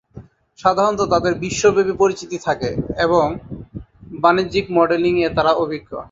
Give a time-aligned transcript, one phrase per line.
[0.59, 2.69] সাধারণত তাদের বিশ্বব্যাপী পরিচিতি থাকে,
[2.97, 3.25] এবং
[4.19, 5.91] বাণিজ্যিক মডেলিং-এ তারা অভিজ্ঞ।